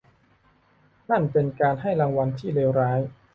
[1.09, 2.99] นั่นเป็นการให้รางวัลที่เลวร้าย!